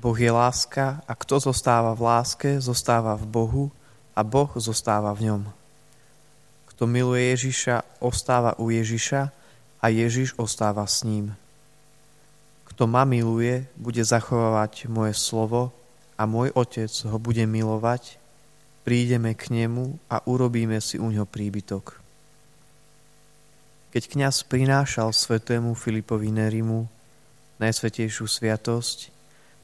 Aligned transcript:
Boh 0.00 0.16
je 0.16 0.32
láska 0.32 1.04
a 1.04 1.12
kto 1.12 1.52
zostáva 1.52 1.92
v 1.92 2.08
láske, 2.08 2.56
zostáva 2.56 3.20
v 3.20 3.28
Bohu 3.28 3.64
a 4.16 4.24
Boh 4.24 4.48
zostáva 4.56 5.12
v 5.12 5.28
ňom. 5.28 5.42
Kto 6.72 6.88
miluje 6.88 7.36
Ježiša, 7.36 8.00
ostáva 8.00 8.56
u 8.56 8.72
Ježiša 8.72 9.28
a 9.76 9.86
Ježiš 9.92 10.32
ostáva 10.40 10.88
s 10.88 11.04
ním. 11.04 11.36
Kto 12.64 12.88
ma 12.88 13.04
miluje, 13.04 13.68
bude 13.76 14.00
zachovávať 14.00 14.88
moje 14.88 15.12
slovo 15.12 15.68
a 16.16 16.24
môj 16.24 16.48
Otec 16.56 16.88
ho 17.04 17.20
bude 17.20 17.44
milovať, 17.44 18.16
prídeme 18.88 19.36
k 19.36 19.52
nemu 19.52 20.00
a 20.08 20.24
urobíme 20.24 20.80
si 20.80 20.96
u 20.96 21.12
ňo 21.12 21.28
príbytok. 21.28 22.00
Keď 23.92 24.02
kňaz 24.16 24.48
prinášal 24.48 25.12
svetému 25.12 25.76
Filipovi 25.76 26.32
Nerimu 26.32 26.88
najsvetejšiu 27.60 28.24
sviatosť, 28.24 29.19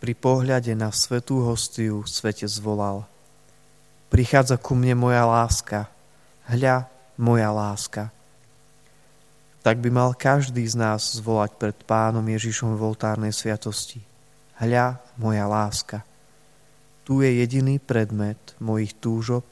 pri 0.00 0.16
pohľade 0.16 0.72
na 0.72 0.88
svetú 0.88 1.44
hostiu 1.44 2.08
svete 2.08 2.48
zvolal. 2.48 3.04
Prichádza 4.08 4.56
ku 4.56 4.72
mne 4.72 4.96
moja 4.96 5.28
láska, 5.28 5.92
hľa 6.48 6.88
moja 7.20 7.52
láska. 7.52 8.08
Tak 9.60 9.76
by 9.76 9.92
mal 9.92 10.16
každý 10.16 10.64
z 10.64 10.80
nás 10.80 11.20
zvolať 11.20 11.52
pred 11.60 11.76
pánom 11.84 12.24
Ježišom 12.24 12.80
v 12.80 12.84
oltárnej 12.90 13.30
sviatosti. 13.36 14.00
Hľa 14.56 14.96
moja 15.20 15.44
láska. 15.44 16.00
Tu 17.04 17.20
je 17.20 17.44
jediný 17.44 17.76
predmet 17.76 18.40
mojich 18.56 18.96
túžob, 18.96 19.44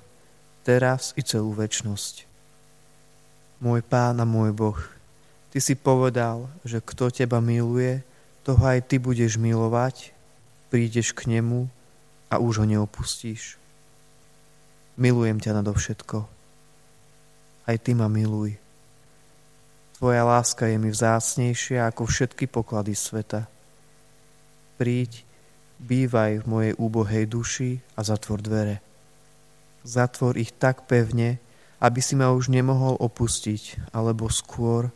teraz 0.65 1.13
i 1.21 1.21
celú 1.21 1.53
väčnosť. 1.53 2.25
Môj 3.61 3.85
pán 3.85 4.17
a 4.17 4.25
môj 4.25 4.57
Boh, 4.57 4.81
ty 5.53 5.61
si 5.61 5.77
povedal, 5.77 6.49
že 6.65 6.81
kto 6.81 7.13
teba 7.13 7.45
miluje, 7.45 8.01
toho 8.49 8.65
aj 8.65 8.89
ty 8.89 8.97
budeš 8.97 9.37
milovať 9.37 10.18
prídeš 10.69 11.17
k 11.17 11.29
nemu 11.39 11.69
a 12.29 12.41
už 12.41 12.63
ho 12.63 12.67
neopustíš. 12.69 13.57
Milujem 15.01 15.41
ťa 15.41 15.63
nadovšetko. 15.63 16.19
Aj 17.69 17.77
ty 17.81 17.93
ma 17.93 18.09
miluj. 18.09 18.57
Tvoja 19.99 20.23
láska 20.23 20.71
je 20.71 20.79
mi 20.79 20.95
vzácnejšia 20.95 21.91
ako 21.91 22.07
všetky 22.07 22.47
poklady 22.47 22.95
sveta. 22.95 23.51
Príď, 24.79 25.27
bývaj 25.83 26.43
v 26.43 26.47
mojej 26.47 26.75
úbohej 26.79 27.25
duši 27.27 27.83
a 27.99 28.07
zatvor 28.07 28.39
dvere. 28.39 28.79
Zatvor 29.83 30.39
ich 30.39 30.55
tak 30.55 30.87
pevne, 30.87 31.43
aby 31.79 32.03
si 32.03 32.19
ma 32.19 32.35
už 32.35 32.51
nemohol 32.51 32.99
opustiť, 32.99 33.95
alebo 33.95 34.27
skôr, 34.31 34.91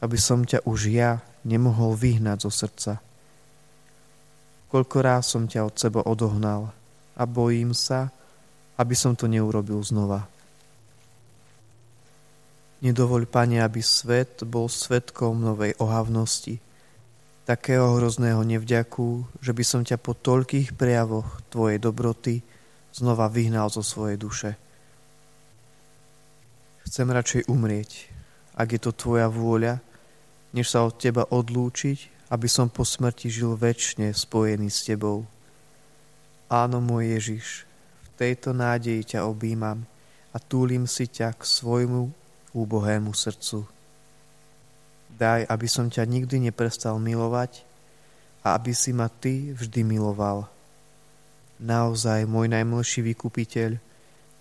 aby 0.00 0.16
som 0.16 0.44
ťa 0.44 0.64
už 0.64 0.88
ja 0.88 1.20
nemohol 1.44 1.96
vyhnať 1.96 2.48
zo 2.48 2.50
srdca. 2.52 3.11
Koľko 4.72 4.96
ráz 5.04 5.36
som 5.36 5.44
ťa 5.44 5.68
od 5.68 5.76
seba 5.76 6.00
odohnal 6.08 6.72
a 7.12 7.22
bojím 7.28 7.76
sa, 7.76 8.08
aby 8.80 8.96
som 8.96 9.12
to 9.12 9.28
neurobil 9.28 9.76
znova. 9.84 10.24
Nedovoľ, 12.80 13.28
Pane, 13.28 13.60
aby 13.60 13.84
svet 13.84 14.42
bol 14.48 14.72
svetkom 14.72 15.38
novej 15.38 15.76
ohavnosti, 15.76 16.56
takého 17.44 18.00
hrozného 18.00 18.40
nevďaku, 18.48 19.38
že 19.44 19.52
by 19.52 19.64
som 19.66 19.84
ťa 19.84 20.00
po 20.00 20.16
toľkých 20.16 20.72
prejavoch 20.72 21.44
Tvojej 21.52 21.76
dobroty 21.76 22.40
znova 22.96 23.28
vyhnal 23.28 23.68
zo 23.68 23.84
svojej 23.84 24.16
duše. 24.16 24.56
Chcem 26.88 27.06
radšej 27.12 27.46
umrieť, 27.46 28.08
ak 28.56 28.68
je 28.72 28.80
to 28.80 28.90
Tvoja 28.96 29.28
vôľa, 29.28 29.84
než 30.56 30.72
sa 30.72 30.88
od 30.88 30.96
Teba 30.96 31.28
odlúčiť 31.28 32.21
aby 32.32 32.48
som 32.48 32.72
po 32.72 32.80
smrti 32.80 33.28
žil 33.28 33.52
väčšine 33.52 34.08
spojený 34.16 34.72
s 34.72 34.88
Tebou. 34.88 35.28
Áno, 36.48 36.80
môj 36.80 37.12
Ježiš, 37.12 37.68
v 38.00 38.08
tejto 38.16 38.56
nádeji 38.56 39.04
ťa 39.16 39.28
objímam 39.28 39.84
a 40.32 40.40
túlim 40.40 40.88
si 40.88 41.04
ťa 41.04 41.36
k 41.36 41.44
svojmu 41.44 42.08
úbohému 42.56 43.12
srdcu. 43.12 43.68
Daj, 45.12 45.44
aby 45.44 45.68
som 45.68 45.92
ťa 45.92 46.08
nikdy 46.08 46.48
neprestal 46.48 46.96
milovať 46.96 47.68
a 48.40 48.56
aby 48.56 48.72
si 48.72 48.96
ma 48.96 49.12
Ty 49.12 49.52
vždy 49.52 49.84
miloval. 49.84 50.48
Naozaj, 51.60 52.24
môj 52.24 52.48
najmilší 52.48 53.04
vykupiteľ, 53.12 53.76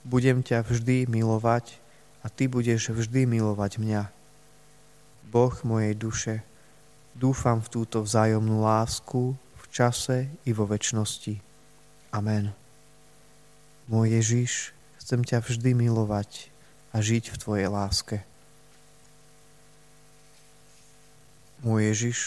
budem 0.08 0.40
ťa 0.40 0.64
vždy 0.64 1.12
milovať 1.12 1.76
a 2.24 2.32
Ty 2.32 2.48
budeš 2.48 2.96
vždy 2.96 3.28
milovať 3.28 3.84
mňa. 3.84 4.04
Boh 5.28 5.56
mojej 5.68 5.94
duše, 5.96 6.34
Dúfam 7.12 7.60
v 7.60 7.72
túto 7.72 8.00
vzájomnú 8.00 8.64
lásku 8.64 9.36
v 9.36 9.66
čase 9.68 10.32
i 10.48 10.56
vo 10.56 10.64
väčšnosti. 10.64 11.38
Amen. 12.16 12.56
Môj 13.92 14.16
Ježiš, 14.16 14.52
chcem 15.04 15.24
ťa 15.24 15.44
vždy 15.44 15.76
milovať 15.76 16.48
a 16.96 17.04
žiť 17.04 17.36
v 17.36 17.40
Tvojej 17.40 17.68
láske. 17.68 18.18
Môj 21.62 21.94
Ježiš, 21.94 22.20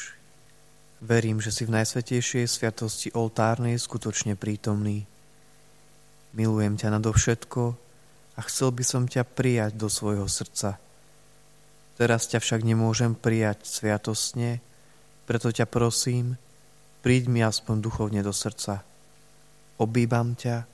verím, 1.02 1.40
že 1.40 1.50
si 1.50 1.66
v 1.66 1.74
najsvetejšej 1.80 2.44
sviatosti 2.46 3.08
oltárnej 3.16 3.80
skutočne 3.80 4.38
prítomný. 4.38 5.08
Milujem 6.36 6.76
ťa 6.78 7.00
nadovšetko 7.00 7.62
a 8.36 8.40
chcel 8.46 8.68
by 8.70 8.84
som 8.84 9.04
ťa 9.08 9.24
prijať 9.26 9.74
do 9.74 9.88
svojho 9.88 10.28
srdca. 10.30 10.78
Teraz 11.94 12.26
ťa 12.26 12.42
však 12.42 12.60
nemôžem 12.66 13.14
prijať 13.14 13.62
sviatostne, 13.66 14.58
preto 15.24 15.48
ťa 15.48 15.64
prosím, 15.68 16.36
príď 17.00 17.28
mi 17.32 17.40
aspoň 17.40 17.80
duchovne 17.80 18.20
do 18.20 18.32
srdca. 18.32 18.84
Obývam 19.80 20.36
ťa, 20.36 20.64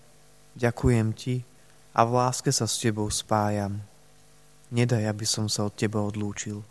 ďakujem 0.59 1.09
ti 1.15 1.43
a 1.95 2.07
v 2.07 2.11
láske 2.15 2.51
sa 2.55 2.67
s 2.67 2.79
tebou 2.79 3.11
spájam. 3.11 3.83
Nedaj, 4.71 5.11
aby 5.11 5.27
som 5.27 5.51
sa 5.51 5.67
od 5.67 5.75
teba 5.75 5.99
odlúčil. 5.99 6.63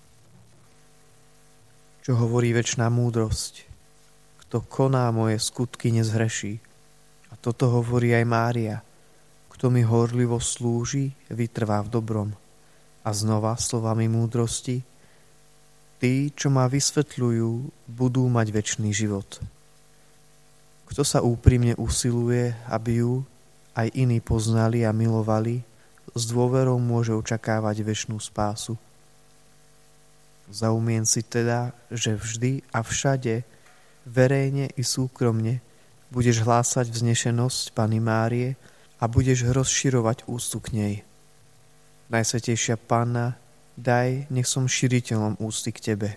Čo 1.99 2.11
hovorí 2.15 2.55
väčšiná 2.55 2.87
múdrosť? 2.87 3.67
Kto 4.45 4.63
koná 4.63 5.11
moje 5.11 5.37
skutky, 5.37 5.91
nezhreší. 5.91 6.63
A 7.29 7.35
toto 7.35 7.67
hovorí 7.69 8.15
aj 8.15 8.25
Mária. 8.25 8.77
Kto 9.51 9.67
mi 9.67 9.83
horlivo 9.83 10.39
slúži, 10.39 11.11
vytrvá 11.27 11.83
v 11.83 11.91
dobrom. 11.91 12.29
A 13.03 13.09
znova 13.11 13.59
slovami 13.59 14.07
múdrosti, 14.07 14.79
Tí, 15.99 16.31
čo 16.31 16.47
ma 16.47 16.63
vysvetľujú, 16.71 17.51
budú 17.91 18.23
mať 18.31 18.47
väčší 18.55 18.89
život. 18.95 19.43
Kto 20.87 21.03
sa 21.03 21.19
úprimne 21.19 21.75
usiluje, 21.75 22.55
aby 22.71 23.03
ju 23.03 23.21
aj 23.75 23.91
iní 23.93 24.23
poznali 24.23 24.87
a 24.87 24.95
milovali, 24.95 25.61
s 26.15 26.23
dôverou 26.31 26.81
môže 26.81 27.13
očakávať 27.13 27.85
väčšnú 27.85 28.17
spásu. 28.17 28.79
Zaumien 30.49 31.05
si 31.05 31.21
teda, 31.21 31.77
že 31.93 32.17
vždy 32.17 32.65
a 32.73 32.81
všade, 32.81 33.45
verejne 34.09 34.73
i 34.73 34.81
súkromne, 34.81 35.61
budeš 36.09 36.41
hlásať 36.41 36.89
vznešenosť 36.89 37.77
Pany 37.77 38.01
Márie 38.01 38.57
a 38.97 39.05
budeš 39.05 39.45
rozširovať 39.45 40.25
ústu 40.25 40.57
k 40.57 40.67
nej. 40.73 40.95
Najsvetejšia 42.09 42.81
Panna, 42.81 43.37
daj, 43.79 44.27
nech 44.27 44.45
som 44.45 44.67
širiteľom 44.67 45.39
ústy 45.39 45.71
k 45.71 45.79
Tebe. 45.79 46.09